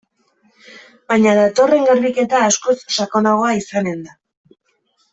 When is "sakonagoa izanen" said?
2.99-4.05